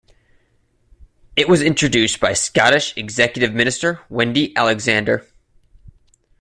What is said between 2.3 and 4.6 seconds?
Scottish Executive minister Wendy